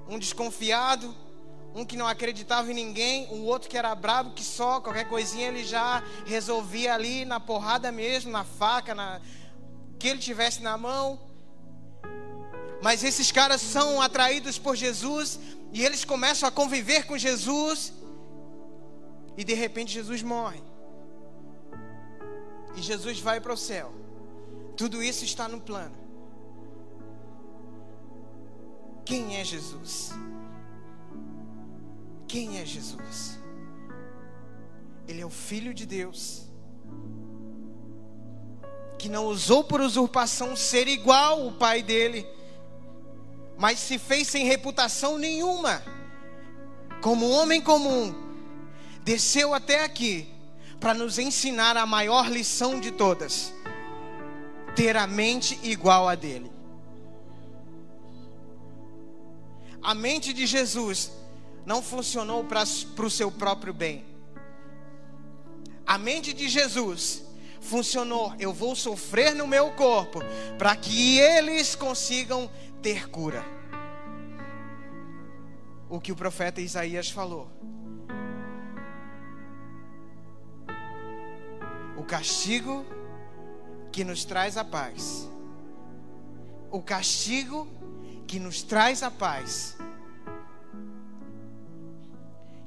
[0.09, 1.15] um desconfiado,
[1.75, 5.47] um que não acreditava em ninguém, um outro que era brabo que só qualquer coisinha
[5.47, 9.21] ele já resolvia ali na porrada mesmo, na faca, na,
[9.99, 11.19] que ele tivesse na mão.
[12.81, 15.39] Mas esses caras são atraídos por Jesus
[15.71, 17.93] e eles começam a conviver com Jesus.
[19.37, 20.61] E de repente Jesus morre.
[22.75, 23.93] E Jesus vai para o céu.
[24.75, 25.98] Tudo isso está no plano.
[29.09, 30.11] Quem é Jesus?
[32.27, 33.39] Quem é Jesus?
[35.07, 36.43] Ele é o Filho de Deus
[38.99, 42.23] que não usou por usurpação ser igual o pai dele,
[43.57, 45.81] mas se fez sem reputação nenhuma,
[47.01, 48.13] como um homem comum,
[49.03, 50.31] desceu até aqui
[50.79, 53.51] para nos ensinar a maior lição de todas:
[54.75, 56.58] ter a mente igual a dele.
[59.81, 61.11] A mente de Jesus
[61.65, 64.05] não funcionou para o seu próprio bem.
[65.85, 67.23] A mente de Jesus
[67.61, 68.33] funcionou.
[68.39, 70.19] Eu vou sofrer no meu corpo
[70.57, 72.49] para que eles consigam
[72.81, 73.43] ter cura.
[75.89, 77.49] O que o profeta Isaías falou.
[82.09, 82.83] castigo
[83.91, 85.29] que nos traz a paz.
[86.71, 87.67] O castigo
[88.29, 89.75] que nos traz a paz.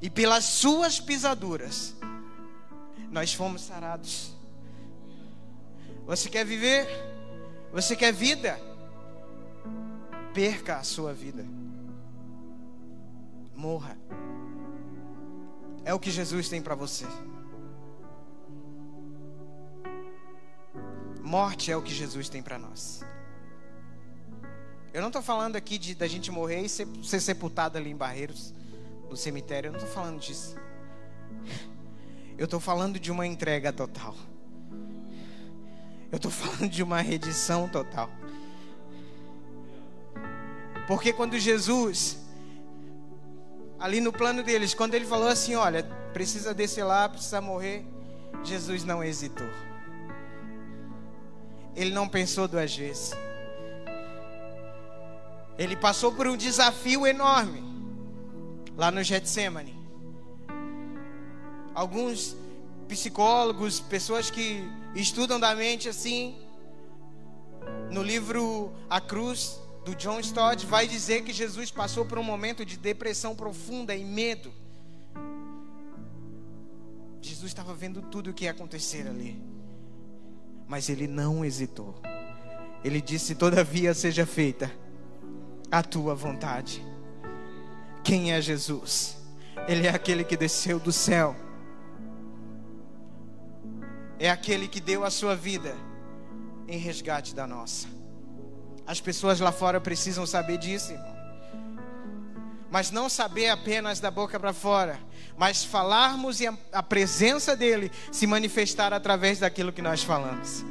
[0.01, 1.95] E pelas suas pisaduras,
[3.09, 4.35] nós fomos sarados.
[6.05, 6.85] Você quer viver?
[7.71, 8.59] Você quer vida?
[10.33, 11.45] Perca a sua vida.
[13.55, 13.97] Morra.
[15.85, 17.05] É o que Jesus tem para você.
[21.21, 23.01] Morte é o que Jesus tem para nós.
[24.93, 27.95] Eu não estou falando aqui de da gente morrer e ser, ser sepultado ali em
[27.95, 28.53] Barreiros,
[29.09, 29.69] no cemitério.
[29.69, 30.55] Eu não estou falando disso.
[32.37, 34.15] Eu estou falando de uma entrega total.
[36.11, 38.07] Eu estou falando de uma redição total.
[40.87, 42.19] Porque quando Jesus,
[43.79, 47.83] ali no plano deles, quando ele falou assim: Olha, precisa descer lá, precisa morrer,
[48.43, 49.49] Jesus não hesitou.
[51.75, 53.11] Ele não pensou duas vezes.
[55.57, 57.63] Ele passou por um desafio enorme
[58.75, 59.77] lá no Getsemane.
[61.75, 62.35] Alguns
[62.87, 64.63] psicólogos, pessoas que
[64.95, 66.35] estudam da mente assim,
[67.91, 72.65] no livro A Cruz do John Stott, vai dizer que Jesus passou por um momento
[72.65, 74.53] de depressão profunda e medo.
[77.21, 79.53] Jesus estava vendo tudo o que ia acontecer ali
[80.67, 81.95] mas ele não hesitou.
[82.83, 84.71] Ele disse: Todavia seja feita
[85.73, 86.85] a tua vontade.
[88.03, 89.17] Quem é Jesus?
[89.67, 91.35] Ele é aquele que desceu do céu,
[94.19, 95.75] é aquele que deu a sua vida
[96.67, 97.87] em resgate da nossa.
[98.85, 101.15] As pessoas lá fora precisam saber disso, irmão.
[102.69, 104.99] Mas não saber apenas da boca para fora,
[105.35, 110.63] mas falarmos e a presença dele se manifestar através daquilo que nós falamos.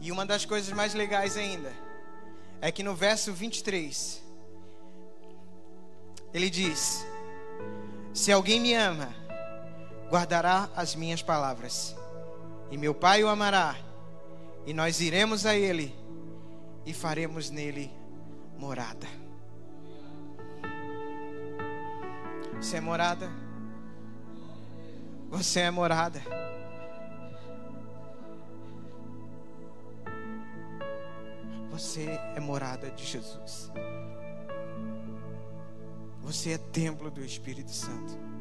[0.00, 1.81] E uma das coisas mais legais ainda
[2.62, 4.22] é que no verso 23
[6.32, 7.04] ele diz:
[8.14, 9.12] Se alguém me ama,
[10.08, 11.94] guardará as minhas palavras,
[12.70, 13.76] e meu Pai o amará,
[14.64, 15.92] e nós iremos a ele
[16.86, 17.90] e faremos nele
[18.56, 19.08] morada.
[22.54, 23.28] Você é morada?
[25.28, 26.22] Você é morada.
[31.72, 32.04] Você
[32.36, 33.72] é morada de Jesus.
[36.20, 38.31] Você é templo do Espírito Santo.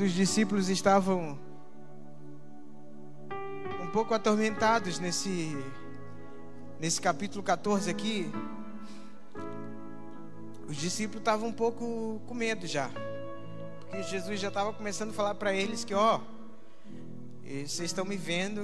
[0.00, 1.38] Os discípulos estavam
[3.82, 5.56] um pouco atormentados nesse
[6.80, 8.32] nesse capítulo 14 aqui,
[10.66, 12.90] os discípulos estavam um pouco com medo já.
[13.80, 16.20] Porque Jesus já estava começando a falar para eles que, ó,
[17.44, 18.60] vocês estão me vendo,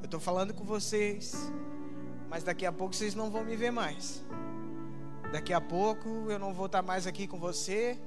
[0.00, 1.50] eu estou falando com vocês,
[2.28, 4.22] mas daqui a pouco vocês não vão me ver mais.
[5.32, 7.98] Daqui a pouco eu não vou estar mais aqui com você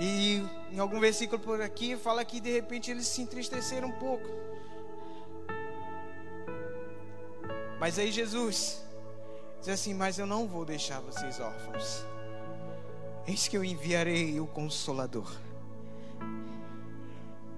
[0.00, 4.28] e em algum versículo por aqui fala que de repente eles se entristeceram um pouco.
[7.80, 8.84] Mas aí Jesus
[9.60, 12.04] diz assim: Mas eu não vou deixar vocês órfãos.
[13.26, 15.30] Eis que eu enviarei o Consolador.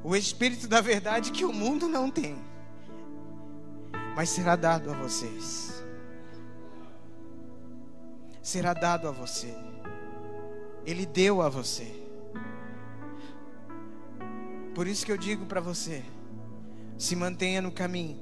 [0.02, 2.38] O Espírito da verdade que o mundo não tem,
[4.16, 5.82] mas será dado a vocês.
[8.42, 9.54] Será dado a você.
[10.86, 11.99] Ele deu a você.
[14.80, 16.02] Por isso que eu digo para você:
[16.96, 18.18] se mantenha no caminho,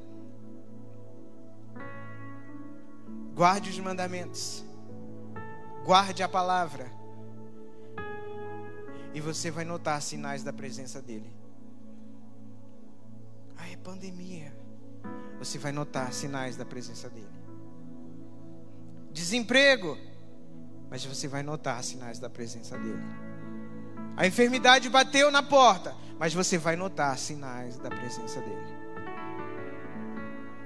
[3.33, 4.65] guarde os mandamentos,
[5.85, 6.91] guarde a palavra,
[9.15, 11.33] e você vai notar sinais da presença dEle.
[13.57, 14.53] Ah, é pandemia.
[15.39, 17.39] Você vai notar sinais da presença dEle.
[19.13, 19.97] Desemprego,
[20.91, 23.28] mas você vai notar sinais da presença dEle.
[24.19, 28.77] A enfermidade bateu na porta, mas você vai notar sinais da presença dele.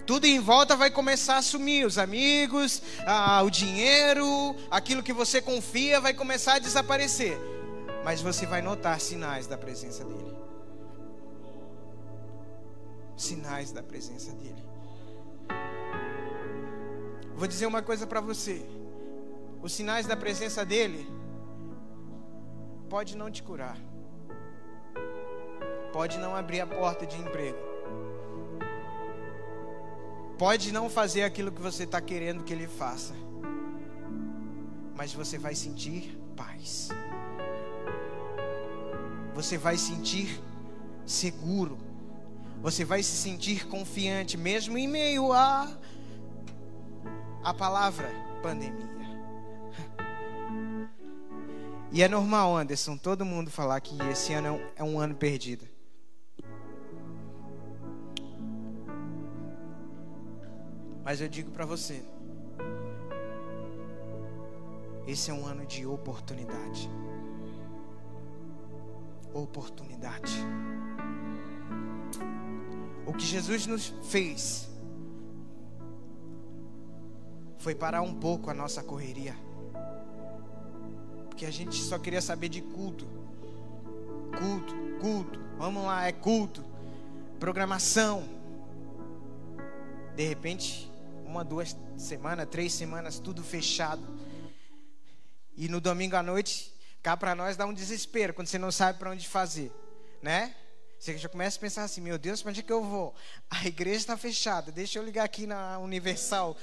[0.07, 2.83] Tudo em volta vai começar a sumir, os amigos,
[3.45, 7.39] o dinheiro, aquilo que você confia vai começar a desaparecer.
[8.03, 10.35] Mas você vai notar sinais da presença dele.
[13.19, 14.65] Sinais da presença dele.
[17.37, 18.65] Vou dizer uma coisa para você.
[19.61, 21.07] Os sinais da presença dele
[22.93, 23.79] pode não te curar.
[25.95, 27.57] Pode não abrir a porta de emprego.
[30.37, 33.15] Pode não fazer aquilo que você está querendo que ele faça.
[34.95, 36.91] Mas você vai sentir paz.
[39.35, 40.39] Você vai sentir
[41.07, 41.79] seguro.
[42.61, 45.67] Você vai se sentir confiante, mesmo em meio a
[47.43, 48.11] a palavra
[48.43, 49.02] pandemia.
[51.95, 55.69] E é normal, Anderson, todo mundo falar que esse ano é um, é ano perdido.
[61.05, 62.03] Mas eu digo para você:
[65.07, 66.89] esse é um ano de oportunidade.
[69.35, 70.33] Oportunidade.
[73.07, 74.71] O que Jesus nos fez
[77.59, 79.37] foi parar um pouco a nossa correria.
[81.43, 83.05] Porque a gente só queria saber de culto.
[84.39, 85.41] Culto, culto.
[85.59, 86.65] Vamos lá, é culto.
[87.41, 88.23] Programação.
[90.15, 90.89] De repente,
[91.27, 94.01] uma, duas semanas, três semanas, tudo fechado.
[95.57, 96.73] E no domingo à noite,
[97.03, 99.73] cá para nós dá um desespero quando você não sabe para onde fazer,
[100.23, 100.55] né?
[100.97, 103.17] Você já começa a pensar assim: meu Deus, para onde é que eu vou?
[103.51, 106.57] A igreja está fechada, deixa eu ligar aqui na Universal.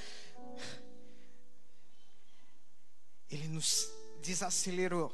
[3.30, 5.12] Ele nos desacelerou,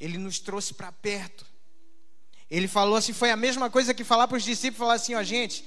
[0.00, 1.46] ele nos trouxe para perto.
[2.50, 5.22] Ele falou assim: foi a mesma coisa que falar para os discípulos: falar assim, ó,
[5.22, 5.64] gente,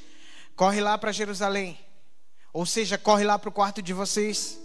[0.55, 1.79] corre lá para Jerusalém.
[2.53, 4.59] Ou seja, corre lá para o quarto de vocês,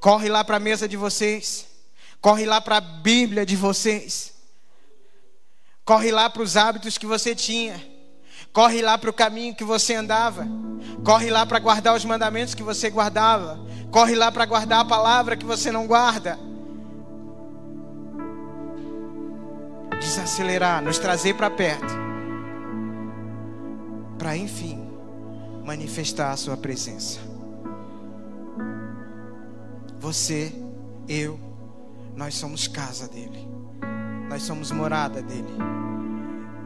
[0.00, 1.66] corre lá para a mesa de vocês,
[2.20, 4.32] corre lá para a Bíblia de vocês,
[5.84, 7.84] corre lá para os hábitos que você tinha,
[8.52, 10.46] corre lá para o caminho que você andava,
[11.04, 13.58] corre lá para guardar os mandamentos que você guardava,
[13.90, 16.38] corre lá para guardar a palavra que você não guarda.
[20.02, 21.94] Desacelerar, nos trazer para perto,
[24.18, 24.82] para enfim
[25.64, 27.20] manifestar a sua presença.
[29.98, 30.52] Você,
[31.08, 31.38] eu,
[32.16, 33.48] nós somos casa dele.
[34.28, 35.54] Nós somos morada dele.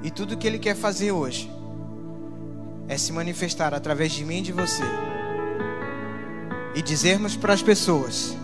[0.02, 1.50] E tudo que ele quer fazer hoje
[2.88, 4.84] é se manifestar através de mim e de você.
[6.74, 8.36] E dizermos para as pessoas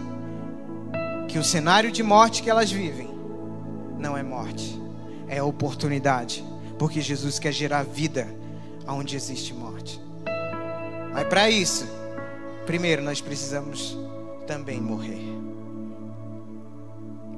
[1.29, 3.09] que o cenário de morte que elas vivem
[3.99, 4.82] não é morte,
[5.33, 6.45] é oportunidade,
[6.79, 8.29] porque Jesus quer gerar vida
[8.87, 9.99] onde existe morte.
[11.11, 11.87] Mas para isso,
[12.67, 13.97] primeiro nós precisamos
[14.47, 15.25] também morrer.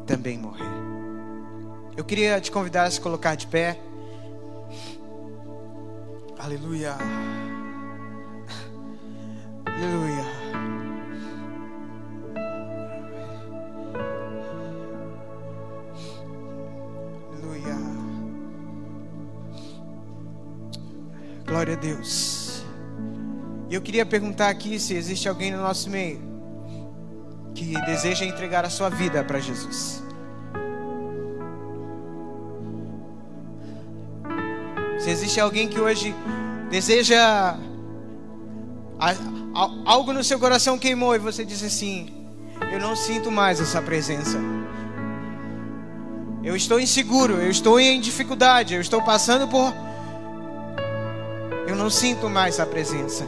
[0.07, 0.65] Também morrer.
[1.97, 3.79] Eu queria te convidar a se colocar de pé.
[6.37, 6.97] Aleluia.
[9.65, 10.24] Aleluia.
[21.65, 22.62] Glória a Deus.
[23.71, 26.21] E eu queria perguntar aqui se existe alguém no nosso meio
[27.55, 30.03] que deseja entregar a sua vida para Jesus.
[34.99, 36.15] Se existe alguém que hoje
[36.69, 37.57] deseja
[39.87, 42.29] algo no seu coração queimou e você diz assim:
[42.71, 44.39] Eu não sinto mais essa presença.
[46.43, 49.94] Eu estou inseguro, eu estou em dificuldade, eu estou passando por.
[51.85, 53.26] Não sinto mais a presença.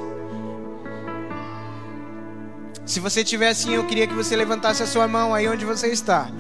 [2.87, 5.89] Se você estiver assim, eu queria que você levantasse a sua mão aí onde você
[5.89, 6.31] está.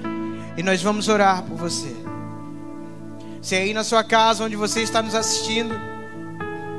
[0.56, 1.94] E nós vamos orar por você.
[3.42, 5.74] Se é aí na sua casa, onde você está nos assistindo,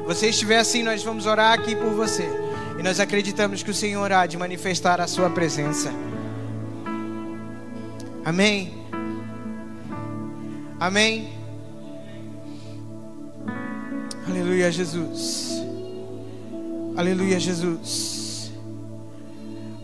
[0.08, 2.28] você estiver assim, nós vamos orar aqui por você.
[2.80, 5.94] E nós acreditamos que o Senhor há de manifestar a sua presença.
[8.26, 8.74] Amém.
[10.80, 11.37] Amém.
[14.38, 15.64] Aleluia, Jesus.
[16.96, 18.52] Aleluia, Jesus.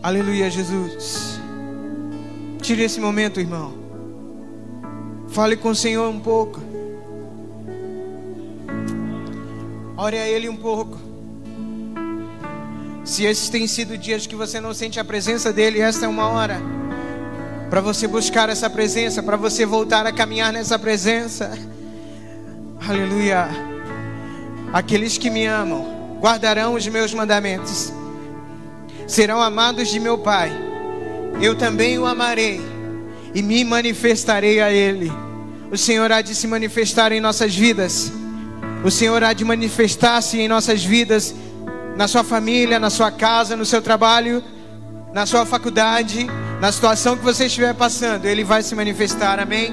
[0.00, 1.40] Aleluia, Jesus.
[2.62, 3.74] Tire esse momento, irmão.
[5.30, 6.60] Fale com o Senhor um pouco.
[9.96, 11.00] Ore a Ele um pouco.
[13.04, 16.28] Se esses têm sido dias que você não sente a presença dEle, esta é uma
[16.28, 16.62] hora
[17.68, 21.58] para você buscar essa presença, para você voltar a caminhar nessa presença.
[22.88, 23.73] Aleluia.
[24.74, 27.92] Aqueles que me amam guardarão os meus mandamentos,
[29.06, 30.50] serão amados de meu Pai,
[31.40, 32.60] eu também o amarei
[33.32, 35.12] e me manifestarei a Ele.
[35.70, 38.10] O Senhor há de se manifestar em nossas vidas,
[38.82, 41.32] o Senhor há de manifestar-se em nossas vidas,
[41.96, 44.42] na sua família, na sua casa, no seu trabalho,
[45.12, 46.26] na sua faculdade,
[46.60, 49.72] na situação que você estiver passando, Ele vai se manifestar, amém?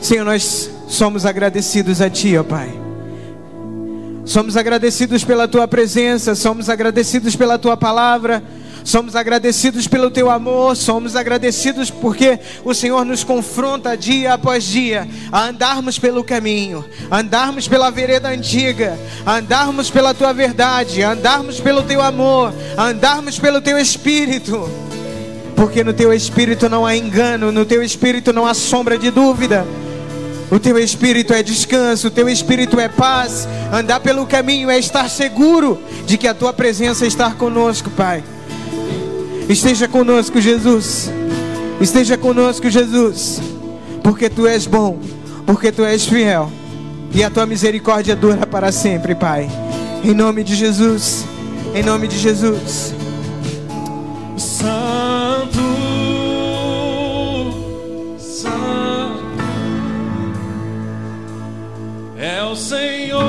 [0.00, 2.85] Senhor, nós somos agradecidos a Ti, ó Pai.
[4.26, 8.42] Somos agradecidos pela tua presença, somos agradecidos pela tua palavra,
[8.82, 15.06] somos agradecidos pelo teu amor, somos agradecidos porque o Senhor nos confronta dia após dia
[15.30, 21.12] a andarmos pelo caminho, a andarmos pela vereda antiga, a andarmos pela tua verdade, a
[21.12, 24.68] andarmos pelo teu amor, a andarmos pelo teu espírito.
[25.54, 29.64] Porque no teu espírito não há engano, no teu espírito não há sombra de dúvida.
[30.50, 33.48] O teu espírito é descanso, o teu espírito é paz.
[33.72, 38.22] Andar pelo caminho é estar seguro de que a tua presença está conosco, Pai.
[39.48, 41.10] Esteja conosco, Jesus.
[41.80, 43.40] Esteja conosco, Jesus.
[44.02, 44.98] Porque tu és bom,
[45.44, 46.50] porque tu és fiel.
[47.12, 49.48] E a tua misericórdia dura para sempre, Pai.
[50.04, 51.24] Em nome de Jesus.
[51.74, 52.95] Em nome de Jesus.
[62.56, 63.24] Senhor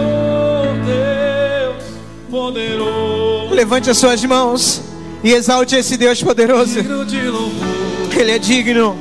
[0.85, 1.83] Deus
[2.29, 3.53] poderoso.
[3.53, 4.81] Levante as suas mãos
[5.23, 6.81] e exalte esse Deus poderoso.
[7.05, 8.19] De.
[8.19, 8.97] Ele é digno.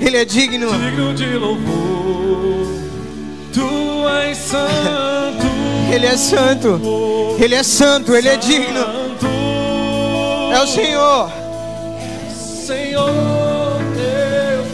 [0.00, 0.70] Ele é digno.
[0.70, 2.66] Digno de louvor.
[3.52, 5.46] Tu és santo.
[5.92, 6.80] Ele é santo.
[7.38, 8.14] Ele é santo.
[8.14, 8.80] Ele é digno.
[10.52, 11.30] É o Senhor.
[12.66, 14.68] Senhor Deus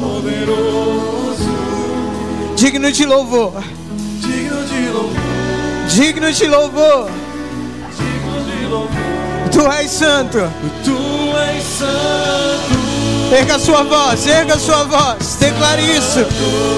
[0.00, 1.48] poderoso.
[2.56, 3.77] Digno de louvor.
[5.88, 7.10] Digno de louvor.
[9.50, 10.38] Tu és santo.
[10.84, 10.96] Tu
[11.54, 12.78] és santo.
[13.32, 15.36] Erga sua voz, erga sua voz.
[15.40, 16.24] Declare isso.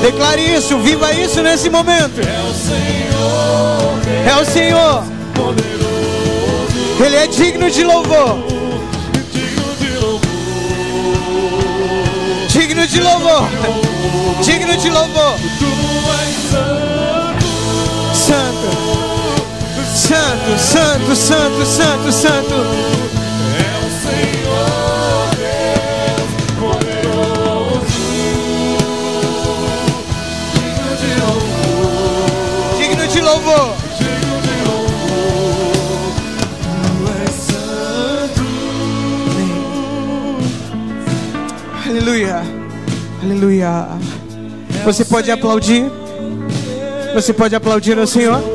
[0.02, 0.78] Declare isso.
[0.78, 2.20] Viva isso nesse momento.
[2.20, 3.11] É o Senhor
[4.26, 5.04] É o Senhor.
[7.04, 8.38] Ele é digno de louvor.
[12.48, 13.48] Digno de louvor.
[14.42, 15.38] Digno de louvor.
[20.11, 22.54] Santo, santo, santo, santo, santo.
[23.54, 28.00] É o Senhor Deus poderoso.
[32.76, 33.68] Digno de louvor.
[33.98, 34.96] Digno de louvor.
[36.82, 38.42] Tu és santo.
[41.88, 42.42] Aleluia.
[43.22, 43.86] Aleluia.
[44.84, 45.84] Você pode aplaudir?
[47.14, 48.49] Você pode aplaudir ao Senhor?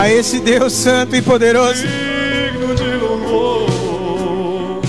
[0.00, 1.82] A esse Deus santo e poderoso.
[1.86, 4.80] Digno de louvor,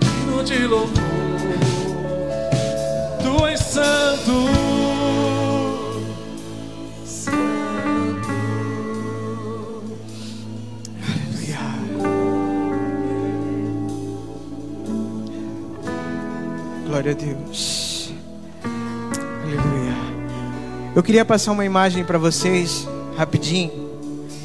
[0.00, 0.90] digno de louvor,
[3.22, 4.50] tu és santo,
[16.88, 18.12] Glória a Deus.
[19.44, 19.94] Aleluia.
[20.96, 23.89] Eu queria passar uma imagem para vocês, rapidinho,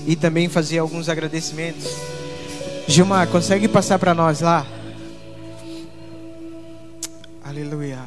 [0.06, 1.92] e também fazer alguns agradecimentos.
[2.88, 4.66] Gilmar, consegue passar para nós lá?
[7.44, 8.04] Aleluia.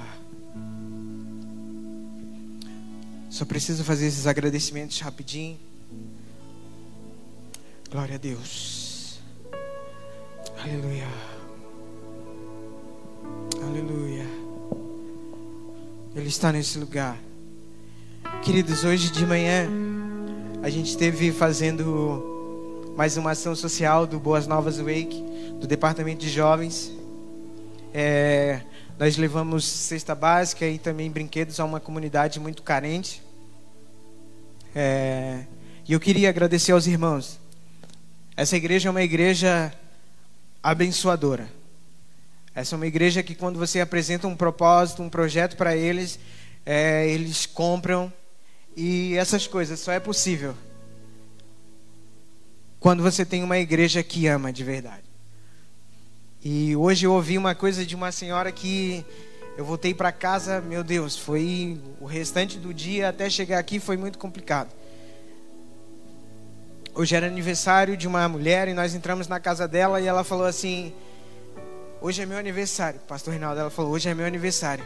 [3.30, 5.58] Só preciso fazer esses agradecimentos rapidinho.
[7.90, 9.20] Glória a Deus.
[10.62, 11.08] Aleluia.
[13.62, 14.26] Aleluia.
[16.14, 17.18] Ele está nesse lugar.
[18.42, 19.68] Queridos, hoje de manhã
[20.60, 25.24] a gente esteve fazendo mais uma ação social do Boas Novas Wake,
[25.60, 26.92] do Departamento de Jovens.
[27.94, 28.62] É,
[28.98, 33.22] nós levamos cesta básica e também brinquedos a uma comunidade muito carente.
[34.74, 35.44] É,
[35.86, 37.38] e eu queria agradecer aos irmãos.
[38.36, 39.72] Essa igreja é uma igreja
[40.60, 41.48] abençoadora.
[42.52, 46.18] Essa é uma igreja que quando você apresenta um propósito, um projeto para eles,
[46.66, 48.12] é, eles compram
[48.80, 50.54] e essas coisas só é possível
[52.78, 55.02] quando você tem uma igreja que ama de verdade.
[56.44, 59.04] E hoje eu ouvi uma coisa de uma senhora que
[59.56, 63.96] eu voltei para casa, meu Deus, foi o restante do dia até chegar aqui foi
[63.96, 64.72] muito complicado.
[66.94, 70.46] Hoje era aniversário de uma mulher e nós entramos na casa dela e ela falou
[70.46, 70.94] assim:
[72.00, 73.00] Hoje é meu aniversário.
[73.08, 74.84] Pastor Reinaldo, ela falou: Hoje é meu aniversário.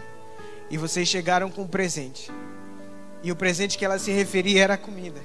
[0.71, 2.31] E vocês chegaram com um presente.
[3.23, 5.21] E o presente que ela se referia era a comida.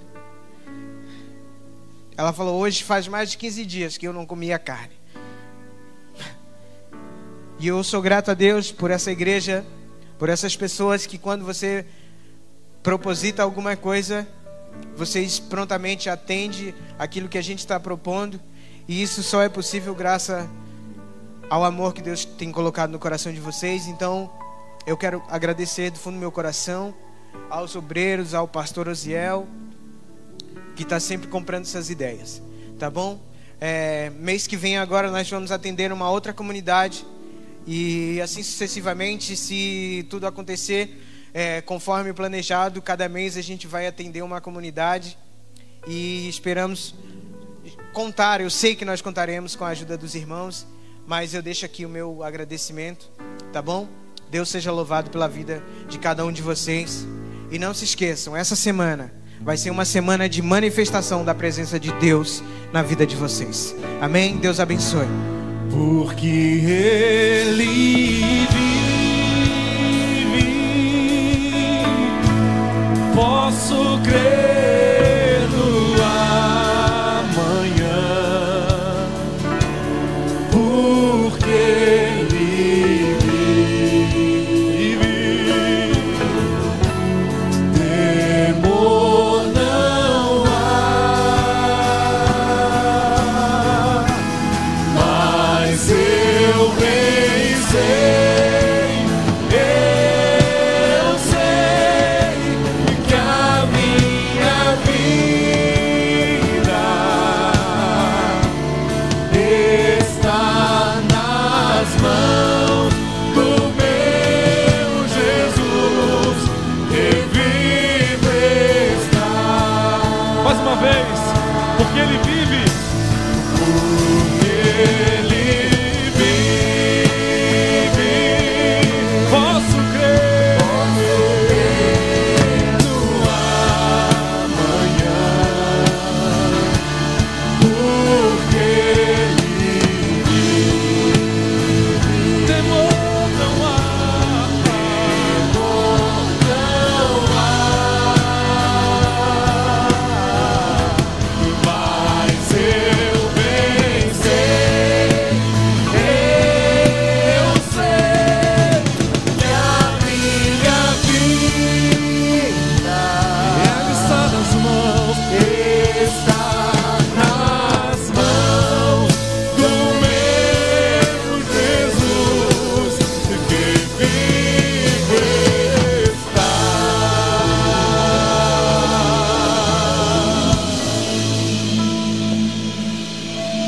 [2.16, 4.96] Ela falou: Hoje faz mais de 15 dias que eu não comia carne.
[7.60, 9.66] E eu sou grato a Deus por essa igreja,
[10.20, 11.86] por essas pessoas que, quando você
[12.84, 14.28] proposita alguma coisa,
[14.96, 18.40] vocês prontamente atendem aquilo que a gente está propondo.
[18.88, 20.48] E isso só é possível graças
[21.50, 23.88] ao amor que Deus tem colocado no coração de vocês.
[23.88, 24.32] Então,
[24.86, 26.94] eu quero agradecer do fundo do meu coração
[27.50, 29.48] aos obreiros, ao pastor Osiel,
[30.76, 32.42] que está sempre comprando essas ideias.
[32.78, 33.20] Tá bom?
[33.60, 37.04] É, mês que vem agora nós vamos atender uma outra comunidade
[37.66, 44.24] e assim sucessivamente, se tudo acontecer é, conforme planejado, cada mês a gente vai atender
[44.24, 45.18] uma comunidade
[45.86, 46.96] e esperamos
[47.94, 48.42] contar.
[48.42, 50.66] Eu sei que nós contaremos com a ajuda dos irmãos,
[51.06, 53.10] mas eu deixo aqui o meu agradecimento,
[53.52, 53.88] tá bom?
[54.30, 57.06] Deus seja louvado pela vida de cada um de vocês.
[57.50, 61.92] E não se esqueçam, essa semana vai ser uma semana de manifestação da presença de
[61.94, 62.44] Deus
[62.74, 63.76] na vida de vocês.
[64.02, 64.38] Amém?
[64.38, 65.08] Deus abençoe.
[65.72, 67.66] Porque Ele
[70.34, 70.64] vive,
[73.16, 74.67] posso crer.